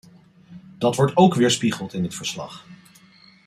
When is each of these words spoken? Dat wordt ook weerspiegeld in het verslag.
Dat 0.77 0.95
wordt 0.95 1.17
ook 1.17 1.33
weerspiegeld 1.35 1.93
in 1.93 2.03
het 2.03 2.15
verslag. 2.15 2.65